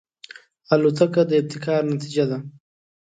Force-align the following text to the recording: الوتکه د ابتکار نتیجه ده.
الوتکه 0.73 1.21
د 1.29 1.31
ابتکار 1.41 1.81
نتیجه 1.93 2.25
ده. 2.29 2.37